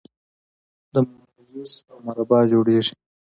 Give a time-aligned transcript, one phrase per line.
[0.93, 2.93] د مڼو جوس او مربا جوړیږي.